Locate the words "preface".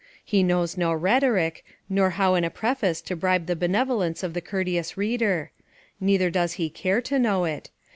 2.49-3.01